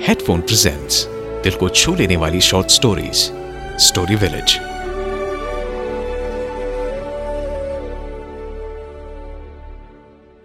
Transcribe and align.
Headphone 0.00 0.40
presents 0.40 1.06
दिल 1.42 1.52
को 1.52 1.68
छू 1.68 1.94
लेने 1.94 2.16
वाली 2.16 2.40
शॉर्ट 2.40 2.66
स्टोरीज 2.66 3.14
स्टोरी 3.78 4.14
विलेज 4.14 4.60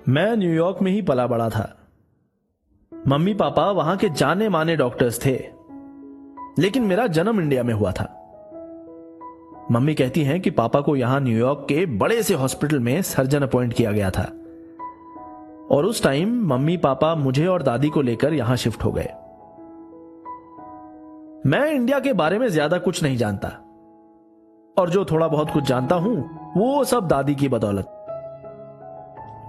मैं 0.09 0.35
न्यूयॉर्क 0.35 0.77
में 0.81 0.91
ही 0.91 1.01
पला 1.01 1.27
बड़ा 1.27 1.49
था। 1.49 1.77
मम्मी 3.07 3.33
पापा 3.33 3.71
वहाँ 3.71 3.97
के 3.97 4.09
जाने 4.09 4.49
माने 4.49 4.75
डॉक्टर्स 4.75 5.25
थे। 5.25 5.43
लेकिन 6.59 6.83
मेरा 6.83 7.07
जन्म 7.07 7.41
इंडिया 7.41 7.63
में 7.63 7.73
हुआ 7.73 7.91
था। 7.91 8.31
मम्मी 9.71 9.95
कहती 9.95 10.23
हैं 10.23 10.41
कि 10.41 10.49
पापा 10.49 10.81
को 10.81 10.95
यहाँ 10.95 11.19
न्यूयॉर्क 11.19 11.65
के 11.69 11.85
बड़े 11.85 12.23
से 12.23 12.33
हॉस्पिटल 12.33 12.79
में 12.79 13.01
सर्जन 13.01 13.41
अपॉइंट 13.41 13.73
किया 13.73 13.91
गया 13.91 14.09
था। 14.09 14.33
और 15.71 15.85
उस 15.85 16.03
टाइम 16.03 16.45
मम्मी 16.45 16.77
पापा 16.77 17.15
मुझे 17.15 17.47
और 17.47 17.63
दादी 17.63 17.89
को 17.89 18.01
लेकर 18.01 18.33
यहाँ 18.33 18.55
शिफ्ट 18.55 18.83
हो 18.83 18.91
गए। 18.91 19.09
मैं 21.45 21.71
इंडिया 21.71 21.99
के 21.99 22.13
बारे 22.13 22.39
में 22.39 22.47
ज़्यादा 22.47 22.77
कुछ 22.77 23.03
नहीं 23.03 23.17
जानता। 23.17 23.47
और 24.77 24.89
जो 24.89 25.05
थोड़ा 25.05 25.27
बहुत 25.27 25.51
कुछ 25.51 25.63
जानता 25.63 25.95
हूँ, 25.95 26.15
वो 26.57 26.83
सब 26.83 27.07
दादी 27.07 27.35
की 27.35 27.47
बदौलत। 27.47 27.85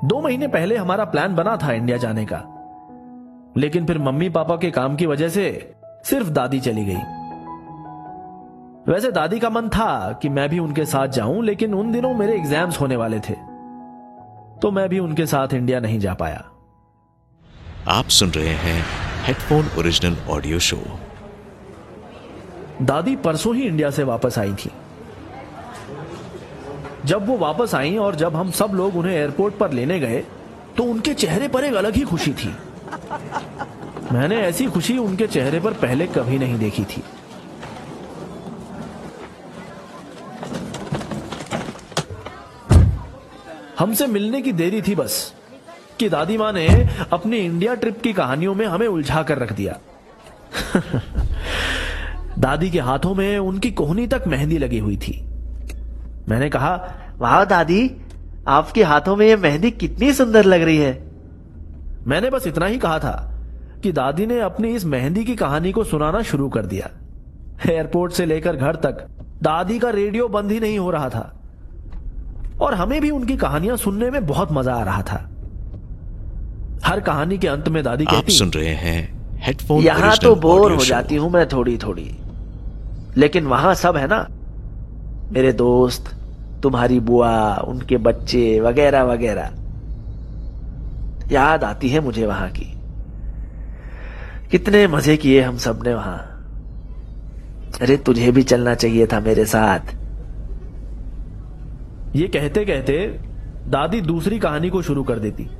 दो 0.04 0.20
महीने 0.20 0.48
पहले 0.48 0.76
हमारा 0.76 1.04
प्लान 1.04 1.34
बना 1.34 1.56
था 1.56 1.72
इंडिया 1.72 1.96
जाने 1.96 2.26
का। 2.32 2.42
लेकिन 3.56 3.86
फिर 3.86 3.98
मम्मी 3.98 4.28
पापा 4.28 4.56
के 4.56 4.70
काम 4.70 4.96
की 4.96 5.06
वजह 5.06 5.28
से 5.28 5.74
सिर्फ़ 6.04 6.28
दादी 6.28 6.60
चली 6.60 6.84
गई। 6.84 7.00
वैसे 8.92 9.12
दादी 9.12 9.38
का 9.38 9.50
मन 9.50 9.68
था 9.68 10.12
कि 10.12 10.28
मैं 10.28 10.48
भी 10.48 10.58
उनके 10.58 10.84
साथ 10.84 11.08
जाऊँ, 11.08 11.44
लेकिन 11.44 11.74
उन 11.74 11.92
दिनों 11.92 12.14
मेरे 12.14 12.34
एग्ज़ाम्स 12.34 12.80
होने 12.80 12.96
वाले 12.96 13.20
थे। 13.20 13.34
तो 14.62 14.70
मैं 14.70 14.88
भी 14.88 14.98
उनके 14.98 15.26
साथ 15.26 15.54
इंडिया 15.54 15.80
नहीं 15.80 15.98
जा 15.98 16.14
पाया। 16.14 16.44
आप 17.88 18.08
सुन 18.08 18.30
रहे 18.30 18.54
हैं 18.54 18.84
हेडफोन 19.24 19.66
ओरिजिनल 19.78 20.16
ऑडियो 20.30 20.58
शो 20.58 20.76
दादी 22.82 23.16
परसों 23.16 23.54
ही 23.56 23.62
इंडिया 23.62 23.90
से 23.90 24.02
वापस 24.02 24.38
आई 24.38 24.54
थी। 24.54 24.70
जब 27.04 27.26
वो 27.26 27.36
वापस 27.38 27.74
आई 27.74 27.96
और 27.96 28.14
जब 28.14 28.36
हम 28.36 28.50
सब 28.50 28.70
लोग 28.74 28.96
उन्हें 28.96 29.14
एयरपोर्ट 29.14 29.54
पर 29.54 29.72
लेने 29.72 29.98
गए 30.00 30.24
तो 30.76 30.84
उनके 30.84 31.14
चेहरे 31.14 31.48
पर 31.48 31.64
एक 31.64 31.74
अलग 31.74 31.94
ही 31.94 32.02
खुशी 32.02 32.32
थी। 32.32 32.54
मैंने 34.12 34.36
ऐसी 34.36 34.66
खुशी 34.66 34.98
उनके 34.98 35.26
चेहरे 35.26 35.60
पर 35.60 35.72
पहले 35.74 36.06
कभी 36.06 36.38
नहीं 36.38 36.58
देखी 36.58 36.84
थी। 36.84 37.02
हमसे 43.78 44.06
मिलने 44.06 44.42
की 44.42 44.52
देरी 44.52 44.82
थी 44.82 44.94
बस, 44.94 45.34
कि 45.98 46.08
दादी 46.08 46.36
माँ 46.38 46.52
ने 46.52 46.66
अपनी 47.12 47.38
इंडिया 47.38 47.74
ट्रिप 47.74 48.00
की 48.02 48.12
कहानियों 48.12 48.54
में 48.54 48.66
हमें 48.66 48.86
उलझा 48.86 49.22
कर 49.22 49.38
रख 49.38 49.52
दिया। 49.52 49.78
दादी 52.38 52.70
के 52.70 52.80
हाथों 52.80 53.14
में 53.14 53.38
उनकी 53.38 53.70
कोहनी 53.70 54.06
तक 54.06 54.24
मेहंदी 54.26 54.58
लगी 54.58 54.78
हुई 54.78 54.96
थी। 54.96 55.20
मैंने 56.28 56.48
कहा 56.50 56.74
वाह 57.18 57.44
दादी 57.44 57.90
आपके 58.48 58.82
हाथों 58.82 59.16
में 59.16 59.26
ये 59.26 59.36
मेहंदी 59.36 59.70
कितनी 59.70 60.12
सुंदर 60.12 60.44
लग 60.44 60.62
रही 60.62 60.76
है। 60.76 60.92
मैंने 62.06 62.30
बस 62.30 62.46
इतना 62.46 62.66
ही 62.66 62.78
कहा 62.78 62.98
था 62.98 63.14
कि 63.82 63.92
दादी 63.92 64.26
ने 64.26 64.40
अपनी 64.40 64.74
इस 64.74 64.84
मेहंदी 64.84 65.24
की 65.24 65.36
कहानी 65.36 65.72
को 65.72 65.84
सुनाना 65.84 66.22
शुरू 66.22 66.48
कर 66.48 66.66
दिया। 66.66 66.90
एयरपोर्ट 67.70 68.12
से 68.12 68.26
लेकर 68.26 68.56
घर 68.56 68.76
तक 68.76 69.06
दादी 69.42 69.78
का 69.78 69.90
रेडियो 69.90 70.28
बंद 70.28 70.52
ही 70.52 70.60
नहीं 70.60 70.78
हो 70.78 70.90
रहा 70.90 71.08
था। 71.08 71.32
और 72.60 72.74
हमें 72.74 73.00
भी 73.00 73.10
उनकी 73.10 73.36
कहानियाँ 73.36 73.76
सुनने 73.76 74.10
में 74.10 74.26
बहुत 74.26 74.52
मज़ा 74.52 74.74
आ 74.74 74.82
रहा 74.82 75.02
था। 75.02 75.18
हर 76.84 77.00
कहानी 77.00 77.38
के 77.38 77.48
अंत 77.48 77.68
में 77.68 77.82
दादी 77.84 78.04
आप 78.08 78.28
सुन 78.30 78.50
रहे 78.50 78.74
हैं 78.74 79.38
हेडफोन 79.40 79.82
यहाँ 79.82 80.16
तो 80.16 80.34
बोर 80.36 80.72
हो 80.72 80.84
जाती 80.84 81.16
हूँ 81.16 81.30
मैं 81.30 81.46
थोड़ी 81.48 81.76
थोड़ी 81.78 82.10
लेकिन 83.16 83.46
वहाँ 83.46 83.74
सब 83.74 83.96
है 83.96 84.06
ना? 84.06 84.28
मेरे 85.32 85.52
दोस्त, 85.52 86.16
तुम्हारी 86.62 87.00
बुआ, 87.00 87.54
उनके 87.54 87.96
बच्चे, 87.96 88.60
वगैरह 88.60 89.02
वगैरह। 89.02 89.50
याद 91.32 91.64
आती 91.64 91.88
है 91.88 92.00
मुझे 92.00 92.26
वहाँ 92.26 92.48
की। 92.48 92.78
कितने 94.50 94.86
मज़े 94.86 95.16
किए 95.16 95.40
हम 95.40 95.56
सबने 95.56 95.94
वहाँ। 95.94 96.32
अरे, 97.82 97.96
तुझे 97.96 98.32
भी 98.32 98.42
चलना 98.42 98.74
चाहिए 98.74 99.06
था 99.06 99.20
मेरे 99.20 99.44
साथ। 99.44 99.80
ये 102.16 102.28
कहते 102.28 102.64
कहते 102.64 103.20
दादी 103.68 104.00
दूसरी 104.00 104.38
कहानी 104.38 104.70
को 104.70 104.82
शुरू 104.82 105.02
कर 105.02 105.18
देती। 105.18 105.50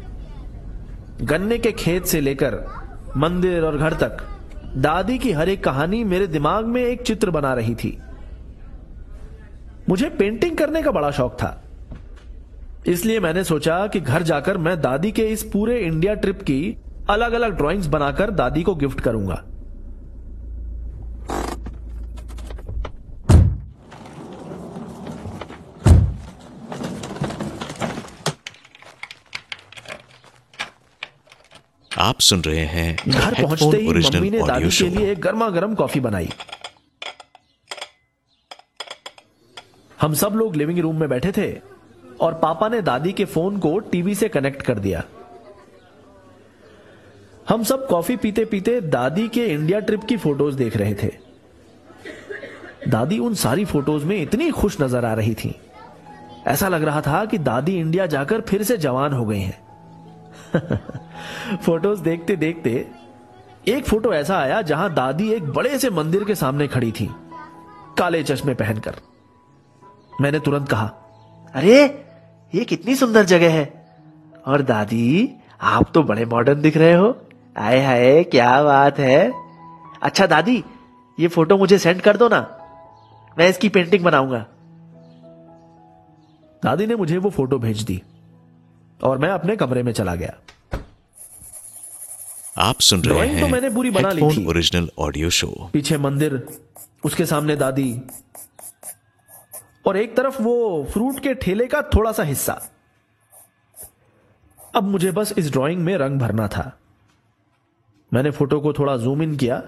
गन्ने 1.22 1.58
के 1.58 1.72
खेत 1.72 2.04
से 2.04 2.20
लेकर 2.20 2.68
मंदिर 3.16 3.62
और 3.62 3.76
घर 3.76 3.92
तक। 3.92 4.35
दादी 4.76 5.18
की 5.18 5.32
हर 5.32 5.48
एक 5.48 5.64
कहानी 5.64 6.04
मेरे 6.04 6.26
दिमाग 6.26 6.64
में 6.64 6.82
एक 6.84 7.02
चित्र 7.02 7.30
बना 7.30 7.54
रही 7.54 7.74
थी। 7.74 7.98
मुझे 9.88 10.08
पेंटिंग 10.08 10.56
करने 10.56 10.82
का 10.82 10.90
बड़ा 10.90 11.10
शौक 11.10 11.34
था। 11.34 11.62
इसलिए 12.86 13.20
मैंने 13.20 13.44
सोचा 13.44 13.86
कि 13.86 14.00
घर 14.00 14.22
जाकर 14.22 14.58
मैं 14.58 14.80
दादी 14.80 15.12
के 15.12 15.22
इस 15.22 15.42
पूरे 15.42 15.78
इंडिया 15.78 16.14
ट्रिप 16.14 16.42
की 16.42 16.76
अलग 17.10 17.32
अलग 17.32 17.56
ड्राइंग्स 17.56 17.86
बनाकर 17.86 18.30
दादी 18.30 18.62
को 18.62 18.74
गिफ्ट 18.74 19.00
करूँगा। 19.00 19.44
आप 32.06 32.20
सुन 32.20 32.42
रहे 32.42 32.64
हैं 32.64 32.96
घर 33.08 33.34
पहुँचते 33.34 33.76
ही 33.76 33.88
मम्मी 33.88 34.30
ने 34.30 34.42
दादी 34.42 34.68
के 34.70 34.88
लिए 34.88 35.10
एक 35.12 35.20
गर्मा 35.20 35.48
गर्म 35.50 35.74
कॉफ़ी 35.74 36.00
बनाई। 36.00 36.28
हम 39.98 40.14
सब 40.14 40.34
लोग 40.36 40.56
लिविंग 40.56 40.78
रूम 40.78 41.00
में 41.00 41.08
बैठे 41.08 41.32
थे 41.32 41.50
और 42.20 42.34
पापा 42.34 42.68
ने 42.68 42.80
दादी 42.82 43.12
के 43.12 43.24
फ़ोन 43.24 43.58
को 43.58 43.78
टीवी 43.90 44.14
से 44.14 44.28
कनेक्ट 44.28 44.62
कर 44.62 44.78
दिया। 44.78 45.02
हम 47.48 47.62
सब 47.64 47.86
कॉफ़ी 47.88 48.16
पीते 48.16 48.44
पीते 48.44 48.80
दादी 48.80 49.28
के 49.28 49.46
इंडिया 49.46 49.80
ट्रिप 49.80 50.04
की 50.04 50.16
फ़ोटोज़ 50.16 50.56
देख 50.56 50.76
रहे 50.76 50.94
थे। 50.94 51.12
दादी 52.88 53.18
उन 53.18 53.34
सारी 53.34 53.64
फ़ोटोज़ 53.64 54.04
में 54.04 54.20
इतनी 54.22 54.50
खुश 54.52 54.80
नज़र 54.80 55.04
आ 55.04 55.14
रही 55.14 55.34
थी। 55.34 55.54
ऐसा 56.46 56.68
लग 56.68 56.84
रहा 56.84 57.00
था 57.00 57.24
कि 57.24 57.38
दादी 57.44 57.78
इंडिया 57.78 58.06
जाकर 58.06 58.40
फिर 58.40 58.62
से 58.62 58.76
जवान 58.78 59.12
हो 59.12 59.24
गई 59.26 59.40
हैं। 59.40 59.65
फ़ोटोज़ 61.62 62.02
देखते 62.02 62.36
देखते 62.36 62.88
एक 63.68 63.86
फ़ोटो 63.86 64.12
ऐसा 64.12 64.38
आया 64.38 64.62
जहाँ 64.62 64.94
दादी 64.94 65.32
एक 65.32 65.44
बड़े 65.44 65.78
से 65.78 65.90
मंदिर 65.90 66.24
के 66.24 66.34
सामने 66.34 66.68
खड़ी 66.68 66.92
थी, 66.92 67.10
काले 67.98 68.22
चश्मे 68.22 68.54
पहनकर। 68.54 68.96
मैंने 70.20 70.40
तुरंत 70.40 70.68
कहा, 70.68 70.86
अरे, 71.54 72.04
ये 72.54 72.64
कितनी 72.64 72.94
सुंदर 72.94 73.24
जगह 73.24 73.52
है। 73.52 73.86
और 74.46 74.62
दादी, 74.62 75.34
आप 75.60 75.90
तो 75.94 76.02
बड़े 76.02 76.24
मॉडर्न 76.24 76.60
दिख 76.60 76.76
रहे 76.76 76.94
हो। 76.94 77.18
आए 77.58 77.84
हाय, 77.84 78.24
क्या 78.24 78.62
बात 78.62 78.98
है? 78.98 79.32
अच्छा 80.02 80.26
दादी, 80.26 80.64
ये 81.20 81.28
फ़ोटो 81.28 81.56
मुझे 81.56 81.78
सेंड 81.78 82.00
कर 82.00 82.16
दो 82.16 82.28
ना। 82.28 82.58
मैं 83.38 83.48
इसकी 83.48 83.68
पेंटिंग 83.68 84.04
बनाऊँगा. 84.04 84.46
दादी 86.64 86.86
ने 86.86 86.96
मुझे 86.96 87.18
वो 87.18 87.30
फ़ोटो 87.30 87.58
भेज 87.58 87.82
दी। 87.82 88.02
और 89.00 89.18
मैं 89.18 89.28
अपने 89.28 89.56
कमरे 89.56 89.82
में 89.82 89.92
चला 89.92 90.14
गया। 90.14 90.34
आप 92.58 92.80
सुन 92.80 93.02
रहे 93.02 93.26
हैं 93.28 93.40
तो 93.40 93.48
मैंने 93.48 93.70
पूरी 93.70 93.90
बना 93.90 94.10
ली 94.10 94.22
थी। 94.22 94.46
Original 94.46 94.88
audio 94.98 95.30
show. 95.30 95.70
पीछे 95.72 95.98
मंदिर 95.98 96.46
उसके 97.04 97.26
सामने 97.26 97.56
दादी 97.56 98.00
और 99.86 99.96
एक 99.96 100.16
तरफ़ 100.16 100.42
वो 100.42 100.86
फ्रूट 100.90 101.18
के 101.18 101.34
ठेले 101.34 101.66
का 101.66 101.82
थोड़ा 101.94 102.12
सा 102.12 102.22
हिस्सा। 102.22 102.60
अब 104.74 104.82
मुझे 104.82 105.10
बस 105.10 105.32
इस 105.38 105.50
ड्राइंग 105.52 105.82
में 105.82 105.96
रंग 105.96 106.18
भरना 106.20 106.48
था। 106.48 106.70
मैंने 108.12 108.30
फ़ोटो 108.30 108.60
को 108.60 108.72
थोड़ा 108.72 108.96
जूम 108.96 109.22
इन 109.22 109.36
किया 109.36 109.58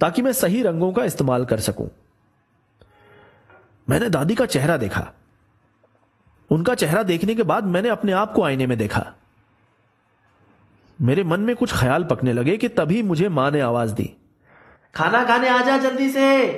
ताकि 0.00 0.22
मैं 0.22 0.32
सही 0.32 0.62
रंगों 0.62 0.92
का 0.92 1.04
इस्तेमाल 1.04 1.44
कर 1.44 1.60
सकूँ। 1.60 1.88
मैंने 3.88 4.08
दादी 4.10 4.34
का 4.34 4.46
चेहरा 4.46 4.76
देखा। 4.76 5.12
उनका 6.50 6.74
चेहरा 6.74 7.02
देखने 7.02 7.34
के 7.34 7.42
बाद 7.42 7.64
मैंने 7.64 7.88
अपने 7.88 8.12
आप 8.12 8.32
को 8.32 8.42
आईने 8.42 8.66
में 8.66 8.78
देखा। 8.78 9.04
मेरे 10.98 11.24
मन 11.24 11.40
में 11.40 11.56
कुछ 11.56 11.72
ख्याल 11.72 12.04
पकने 12.04 12.32
लगे 12.32 12.56
कि 12.56 12.68
तभी 12.68 13.02
मुझे 13.02 13.28
माँ 13.28 13.50
ने 13.50 13.60
आवाज़ 13.60 13.94
दी। 13.94 14.10
खाना 14.94 15.24
खाने 15.24 15.48
आ 15.48 15.60
जा 15.62 15.78
जल्दी 15.78 16.10
से। 16.10 16.54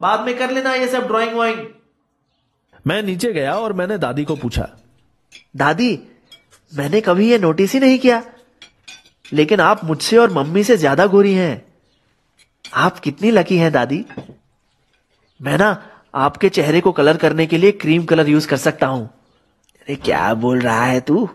बाद 0.00 0.20
में 0.20 0.38
कर 0.38 0.50
लेना 0.50 0.74
ये 0.74 0.88
सब 0.88 1.06
ड्राइंग 1.06 1.36
वाइंग। 1.36 1.66
मैं 2.86 3.02
नीचे 3.02 3.32
गया 3.32 3.54
और 3.54 3.72
मैंने 3.72 3.98
दादी 3.98 4.24
को 4.24 4.36
पूछा। 4.36 4.68
दादी, 5.56 5.98
मैंने 6.76 7.00
कभी 7.00 7.30
ये 7.30 7.38
नोटिस 7.38 7.72
ही 7.72 7.80
नहीं 7.80 7.98
किया। 7.98 8.22
लेकिन 9.32 9.60
आप 9.60 9.84
मुझसे 9.84 10.16
और 10.16 10.30
मम्मी 10.30 10.64
से 10.64 10.76
ज़्यादा 10.76 11.06
गोरी 11.06 11.32
हैं। 11.34 11.64
आप 12.74 12.98
कितनी 12.98 13.30
लकी 13.30 13.56
हैं, 13.56 13.72
दादी। 13.72 14.04
मैं 15.42 15.58
ना 15.58 15.82
आपके 16.16 16.48
चेहरे 16.48 16.80
को 16.80 16.92
कलर 16.92 17.16
करने 17.16 17.46
के 17.46 17.58
लिए 17.58 17.72
क्रीम 17.72 18.04
कलर 18.04 18.28
यूज़ 18.28 18.46
कर 18.48 18.56
सकता 18.58 18.86
हूँ। 18.86 19.04
अरे 19.06 19.94
क्या 19.96 20.32
बोल 20.34 20.60
रहा 20.60 20.84
है 20.84 21.00
तू? 21.00 21.28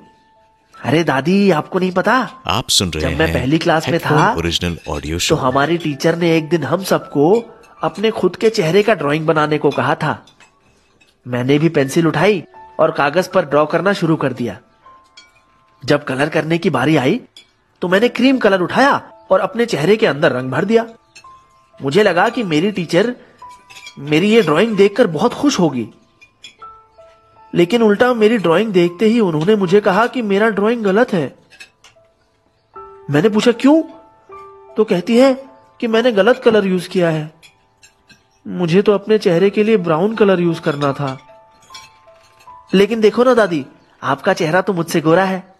अरे 0.77 1.03
दादी 1.03 1.51
आपको 1.51 1.79
नहीं 1.79 1.91
पता? 1.91 2.13
आप 2.47 2.69
सुन 2.69 2.91
रहे 2.91 3.01
जब 3.03 3.19
मैं 3.19 3.33
पहली 3.33 3.57
क्लास 3.57 3.89
में 3.89 3.99
था, 3.99 4.33
ओरिजिनल 4.33 4.77
ऑडियो 4.89 5.17
तो 5.29 5.35
हमारी 5.35 5.77
टीचर 5.77 6.15
ने 6.15 6.35
एक 6.37 6.49
दिन 6.49 6.63
हम 6.63 6.83
सबको 6.83 7.33
अपने 7.83 8.11
खुद 8.11 8.35
के 8.35 8.49
चेहरे 8.49 8.83
का 8.83 8.93
ड्राइंग 8.95 9.25
बनाने 9.25 9.57
को 9.57 9.69
कहा 9.69 9.95
था। 9.95 10.17
मैंने 11.25 11.57
भी 11.59 11.69
पेंसिल 11.69 12.07
उठाई 12.07 12.43
और 12.79 12.91
कागज़ 12.91 13.29
पर 13.29 13.45
ड्रॉ 13.45 13.65
करना 13.65 13.93
शुरू 13.93 14.15
कर 14.15 14.33
दिया। 14.33 14.57
जब 15.83 16.03
कलर 16.03 16.29
करने 16.29 16.57
की 16.57 16.69
बारी 16.69 16.95
आई 16.97 17.19
तो 17.81 17.87
मैंने 17.87 18.07
क्रीम 18.09 18.37
कलर 18.37 18.61
उठाया 18.61 19.01
और 19.31 19.39
अपने 19.39 19.65
चेहरे 19.65 19.95
के 19.97 20.07
अंदर 20.07 20.31
रंग 20.31 20.51
भर 20.51 20.65
दिया। 20.65 20.85
मुझे 21.79 22.03
लगा 22.03 22.27
कि 22.29 22.43
मेरी 22.43 22.71
टीचर 22.71 23.15
मेरी 23.99 24.29
ये 24.29 24.41
ड्राइंग 24.41 24.77
देखकर 24.77 25.07
बहुत 25.07 25.33
खुश 25.33 25.59
होगी। 25.59 25.89
लेकिन 27.53 27.81
उल्टा 27.81 28.13
मेरी 28.13 28.37
ड्राइंग 28.37 28.71
देखते 28.71 29.05
ही 29.05 29.19
उन्होंने 29.19 29.55
मुझे 29.55 29.81
कहा 29.81 30.07
कि 30.07 30.21
मेरा 30.21 30.49
ड्राइंग 30.49 30.83
गलत 30.83 31.13
है। 31.13 31.35
मैंने 33.09 33.29
पूछा, 33.29 33.51
क्यों? 33.51 33.83
तो 34.73 34.83
कहती 34.83 35.17
है 35.17 35.49
कि 35.79 35.87
मैंने 35.87 36.11
गलत 36.11 36.41
कलर 36.45 36.65
यूज़ 36.65 36.89
किया 36.89 37.09
है। 37.09 37.33
मुझे 38.47 38.81
तो 38.81 38.91
अपने 38.91 39.17
चेहरे 39.17 39.49
के 39.49 39.63
लिए 39.63 39.77
ब्राउन 39.77 40.15
कलर 40.15 40.39
यूज़ 40.39 40.61
करना 40.61 40.93
था। 40.93 41.19
लेकिन 42.73 43.01
देखो 43.01 43.23
ना 43.23 43.33
दादी, 43.33 43.65
आपका 44.03 44.33
चेहरा 44.33 44.61
तो 44.61 44.73
मुझसे 44.73 45.01
गोरा 45.01 45.23
है। 45.23 45.55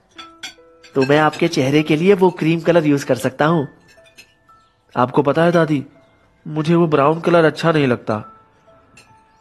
तो 0.96 1.02
मैं 1.02 1.20
आपके 1.20 1.48
चेहरे 1.48 1.84
के 1.84 1.96
लिए 1.96 2.14
वो 2.14 2.30
क्रीम 2.30 2.60
कलर 2.60 2.88
यूज़ 2.88 3.06
कर 3.06 3.16
सकता 3.16 3.46
हूँ। 3.46 3.68
आपको 4.98 5.22
पता 5.22 5.44
है 5.44 5.52
दादी 5.52 5.86
मुझे 6.46 6.76
वो 6.76 6.88
ब्राउन 6.88 7.20
कलर 7.20 7.46
अच्छा 7.46 7.72
नहीं 7.72 7.88
लगता। 7.88 8.24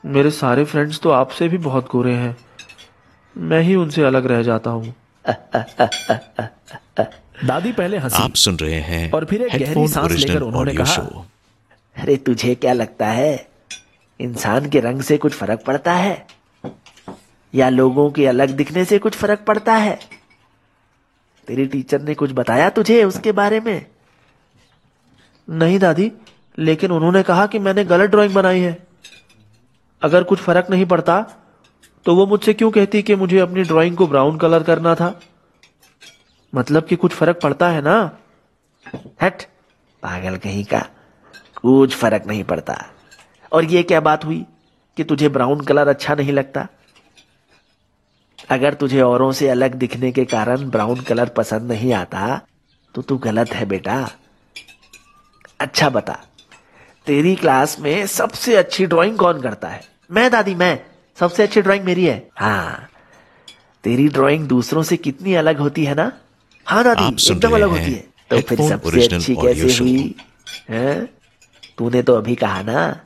मेरे 0.05 0.31
सारे 0.31 0.65
फ्रेंड्स 0.65 1.01
तो 1.01 1.11
आपसे 1.11 1.49
भी 1.49 1.59
बहुत 1.59 1.89
गोरे 1.91 2.13
हैं। 2.13 2.37
मैं 3.37 3.61
ही 3.61 3.75
उनसे 3.75 4.03
अलग 4.03 4.27
रह 4.27 4.43
जाता 4.43 4.71
हूँ। 4.71 4.95
दादी 7.45 7.73
पहले 7.73 7.99
हँसी 7.99 8.23
आप 8.23 8.35
सुन 8.35 8.57
रहे 8.57 8.81
हैं 8.81 9.11
और 9.13 9.25
फिर 9.25 9.43
एक 9.43 9.63
गहरी 9.63 9.89
सांस 9.89 10.13
लेकर 10.13 10.43
उन्होंने 10.43 10.75
कहा, 10.75 10.95
अरे 11.97 12.17
तुझे 12.17 12.55
क्या 12.55 12.73
लगता 12.73 13.07
है? 13.07 13.49
इंसान 14.21 14.69
के 14.71 14.81
रंग 14.81 15.03
से 15.03 15.19
कुछ 15.19 15.33
फ़र्क 15.33 15.65
पड़ता 15.67 15.93
है? 15.93 16.27
या 17.55 17.69
लोगों 17.69 18.11
के 18.11 18.27
अलग 18.27 18.51
दिखने 18.51 18.85
से 18.85 18.99
कुछ 18.99 19.17
फ़र्क 19.17 19.41
पड़ता 19.41 19.75
है? 19.75 19.99
तेरी 21.49 21.67
टीचर 21.67 22.01
ने 22.01 22.15
कुछ 22.15 22.33
बताया 22.33 22.69
तुझे 22.71 23.05
उसके 23.05 23.33
बारे 23.33 23.61
में? 23.61 23.87
नहीं 25.49 25.79
दादी। 25.79 26.13
लेकिन 26.59 26.91
उन्होंने 26.91 27.23
कहा 27.23 27.47
कि 27.47 27.59
मैंने 27.59 27.85
गलत 27.85 28.11
ड्राइंग 28.11 28.35
बनाई 28.35 28.61
है। 28.61 28.77
अगर 30.03 30.25
कुछ 30.25 30.39
फ़र्क 30.39 30.71
नहीं 30.71 30.87
पड़ता 30.87 31.21
तो 32.07 32.15
वो 32.17 32.27
मुझसे 32.27 32.53
क्यों 32.55 32.71
कहती 32.71 33.03
कि 33.03 33.15
मुझे 33.15 33.39
अपनी 33.39 33.63
ड्राइंग 33.63 33.97
को 33.97 34.07
ब्राउन 34.07 34.39
कलर 34.39 34.63
करना 34.63 34.95
था? 34.95 35.21
मतलब 36.53 36.85
कि 36.85 36.97
कुछ 36.97 37.13
फ़र्क 37.13 37.41
पड़ता 37.43 37.69
है 37.69 37.81
ना? 37.83 37.97
हट, 39.23 39.43
पागल 40.03 40.37
कहीं 40.37 40.65
का। 40.65 40.81
कुछ 41.57 41.95
फ़र्क 41.97 42.27
नहीं 42.27 42.45
पड़ता। 42.45 42.77
और 43.53 43.65
ये 43.65 43.83
क्या 43.83 44.01
बात 44.01 44.25
हुई 44.25 44.45
कि 44.97 45.05
तुझे 45.05 45.29
ब्राउन 45.29 45.61
कलर 45.61 45.89
अच्छा 45.89 46.15
नहीं 46.15 46.33
लगता? 46.33 46.67
अगर 48.51 48.75
तुझे 48.75 49.01
औरों 49.01 49.31
से 49.33 49.49
अलग 49.49 49.75
दिखने 49.75 50.13
के 50.13 50.25
कारण 50.25 50.69
ब्राउन 50.71 51.01
कलर 51.01 51.29
पसंद 51.29 51.71
नहीं 51.73 51.93
आता 51.93 52.41
तो 52.95 53.03
तू 53.03 53.17
गलत 53.19 53.53
है 53.55 53.65
बेटा। 53.67 53.97
अच्छा 55.61 55.89
बता। 55.91 56.19
तेरी 57.07 57.37
क्लास 57.37 57.81
में 57.81 58.07
सबसे 58.07 58.57
अच्छी 58.57 58.87
ड्राइंग 58.87 59.19
कौन 59.19 59.41
करता 59.41 59.69
है? 59.69 59.85
मैं 60.11 60.31
दादी 60.31 60.55
मैं। 60.55 60.81
सबसे 61.21 61.43
अच्छी 61.43 61.63
ड्राइंग 61.63 61.85
मेरी 61.85 62.05
है। 62.05 62.29
हाँ। 62.37 62.89
तेरी 63.85 64.09
ड्राइंग 64.09 64.49
दूसरों 64.49 64.83
से 64.83 64.97
कितनी 64.97 65.35
अलग 65.35 65.59
होती 65.59 65.85
है 65.85 65.95
ना? 65.95 66.13
हाँ 66.67 66.85
दादी 66.85 67.33
एकदम 67.33 67.55
अलग 67.55 67.69
होती 67.69 67.93
है। 67.93 68.07
तो 68.31 68.41
फिर 68.41 68.69
सबसे 68.69 69.15
अच्छी 69.15 69.35
कैसे 69.35 69.85
हुई? 69.85 70.15
हैं? 70.69 71.09
तूने 71.79 72.03
तो 72.03 72.15
अभी 72.15 72.35
कहा 72.35 72.63
ना 72.63 73.01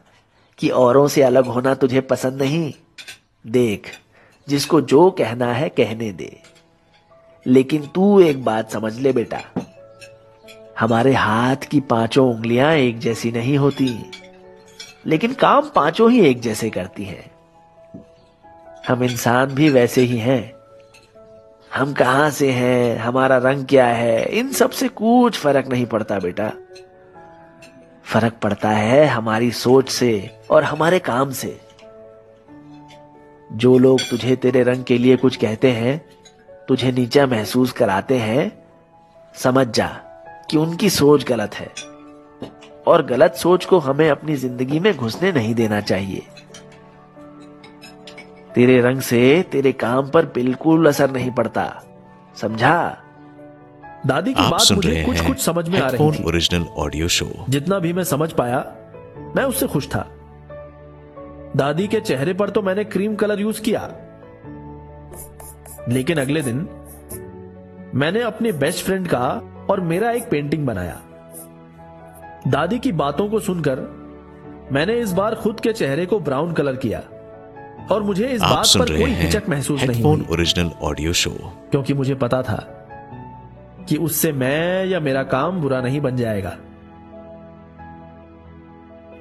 कि 0.59 0.69
औरों 0.69 1.09
से 1.09 1.23
अलग 1.23 1.45
होना 1.45 1.75
तुझे 1.75 2.01
पसंद 2.01 2.43
नहीं। 2.43 2.73
देख 3.47 3.91
जिसको 4.49 4.81
जो 4.81 5.11
कहना 5.11 5.53
है 5.53 5.69
कहने 5.69 6.13
दे। 6.13 6.43
लेकिन 7.47 7.87
तू 7.87 8.21
एक 8.21 8.45
बात 8.45 8.73
समझ 8.73 8.99
ले 8.99 9.13
बेटा। 9.13 9.64
हमारे 10.79 11.13
हाथ 11.13 11.57
की 11.57 11.81
पाँचों 11.81 12.35
उंगलियाँ 12.35 12.73
एक 12.73 12.99
जैसी 12.99 13.31
नहीं 13.33 13.59
होती, 13.59 14.11
लेकिन 15.07 15.33
काम 15.33 15.71
पाँचों 15.75 16.11
ही 16.11 16.21
एक 16.21 16.41
जैसे 16.41 16.71
करती 16.71 17.05
हैं। 17.05 17.31
हम 18.89 19.05
इंसान 19.05 19.47
भी 19.47 19.69
वैसे 19.69 20.03
ही 20.03 20.19
हैं। 20.19 20.53
हम 21.75 21.93
कहाँ 21.93 22.31
से 22.31 22.51
हैं, 22.53 22.99
हमारा 22.99 23.37
रंग 23.37 23.67
क्या 23.67 23.87
है, 23.87 24.25
इन 24.25 24.53
सबसे 24.53 24.89
कुछ 24.89 25.39
फ़र्क 25.39 25.69
नहीं 25.69 25.87
पड़ता 25.87 26.19
बेटा। 26.19 26.51
फ़र्क 28.05 28.35
पड़ता 28.43 28.71
है 28.71 29.07
हमारी 29.07 29.51
सोच 29.53 29.89
से 29.89 30.31
और 30.51 30.65
हमारे 30.65 30.99
काम 30.99 31.31
से। 31.31 31.61
जो 33.53 33.79
लोग 33.79 34.01
तुझे 34.11 34.37
तेरे 34.37 34.63
रंग 34.63 34.85
के 34.85 34.99
लिए 34.99 35.17
कुछ 35.17 35.37
कहते 35.37 35.71
हैं, 35.71 35.99
तुझे 36.69 36.93
नीचा 36.93 37.27
महसूस 37.27 37.73
कराते 37.73 38.19
हैं, 38.19 38.53
समझ 39.35 39.67
जा। 39.67 39.89
कि 40.55 40.59
उनकी 40.59 40.91
सोच 40.91 41.25
गलत 41.25 41.55
है। 41.55 41.69
और 42.87 43.03
गलत 43.07 43.35
सोच 43.35 43.65
को 43.65 43.79
हमें 43.79 44.09
अपनी 44.11 44.35
ज़िंदगी 44.35 44.81
में 44.81 44.97
घुसने 44.97 45.33
नहीं 45.33 45.55
देना 45.55 45.81
चाहिए। 45.81 46.23
तेरे 48.55 48.81
रंग 48.81 49.01
से 49.01 49.21
तेरे 49.53 49.73
काम 49.73 50.11
पर 50.11 50.27
बिल्कुल 50.27 50.87
असर 50.87 51.11
नहीं 51.11 51.31
पड़ता। 51.31 51.65
समझा? 52.37 52.77
दादी 54.07 54.35
की 54.35 54.51
बात 54.51 54.61
सुन 54.61 54.77
मुझे 54.77 54.91
रहे 54.91 55.05
कुछ 55.05 55.21
कुछ 55.21 55.41
समझ 55.41 55.69
में 55.69 55.81
आ 55.81 55.89
रही 55.89 56.11
थी। 56.11 56.25
ओरिजिनल 56.25 56.67
ऑडियो 56.77 57.09
शो 57.09 57.31
जितना 57.49 57.79
भी 57.79 57.93
मैं 57.93 58.05
समझ 58.05 58.33
पाया 58.33 58.59
मैं 59.37 59.45
उससे 59.45 59.67
खुश 59.67 59.89
था। 59.89 60.07
दादी 61.57 61.89
के 61.89 62.01
चेहरे 62.01 62.35
पर 62.35 62.51
तो 62.51 62.63
मैंने 62.63 62.85
क्रीम 62.85 63.15
कलर 63.15 63.41
यूज़ 63.41 63.61
किया। 63.61 63.83
लेकिन 65.89 66.19
अगले 66.19 66.43
दिन 66.43 66.69
मैंने 67.95 68.21
अपने 68.23 68.53
बेस्ट 68.53 68.85
फ्रेंड 68.85 69.09
का 69.09 69.51
और 69.71 69.81
मेरा 69.81 70.11
एक 70.11 70.29
पेंटिंग 70.31 70.67
बनाया। 70.67 71.01
दादी 72.49 72.79
की 72.79 72.93
बातों 72.93 73.29
को 73.29 73.41
सुनकर 73.41 73.81
मैंने 74.73 74.95
इस 74.95 75.13
बार 75.13 75.35
खुद 75.35 75.61
के 75.61 75.73
चेहरे 75.73 76.07
को 76.07 76.21
ब्राउन 76.21 76.53
कलर 76.53 76.77
किया 76.77 77.03
और 77.91 78.03
मुझे 78.03 78.29
इस 78.29 78.41
बात 78.41 78.67
पर 78.79 78.97
कोई 78.99 79.11
हिचक 79.11 79.49
महसूस 79.49 79.83
नहीं 79.83 80.27
ओरिजिनल 80.31 80.71
ऑडियो 80.83 81.13
शो 81.13 81.31
क्योंकि 81.71 81.95
मुझे 81.95 82.15
पता 82.15 82.43
था 82.43 82.57
कि 83.89 83.97
उससे 83.97 84.33
मैं 84.33 84.87
या 84.87 85.01
मेरा 85.01 85.23
काम 85.23 85.61
बुरा 85.61 85.81
नहीं 85.81 86.01
बन 86.01 86.17
जाएगा। 86.17 86.57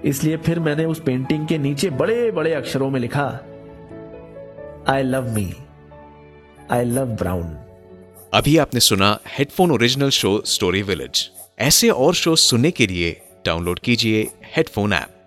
इसलिए 0.06 0.38
फिर 0.38 0.60
मैंने 0.60 0.86
उस 0.86 1.00
पेंटिंग 1.00 1.48
के 1.48 1.58
नीचे 1.58 1.90
बड़े 1.90 2.32
बड़े 2.32 2.54
अक्षरों 2.54 2.90
में 2.90 3.00
लिखा 3.00 3.26
I 4.90 5.04
love 5.04 5.30
me 5.30 5.54
I 6.72 6.86
love 6.86 7.06
brown 7.06 7.58
अभी 8.34 8.56
आपने 8.58 8.80
सुना 8.80 9.08
headphone 9.30 9.72
original 9.72 10.10
show 10.10 10.30
story 10.46 10.82
village 10.84 11.20
ऐसे 11.60 11.90
और 11.90 12.14
शो 12.16 12.36
सुनने 12.36 12.72
के 12.72 12.88
लिए 12.88 13.12
डाउनलोड 13.46 13.80
कीजिए 13.80 14.22
हेडफोन 14.56 14.94
ऐप 14.94 15.23